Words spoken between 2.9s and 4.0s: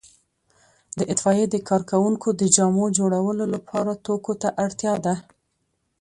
جوړولو لپاره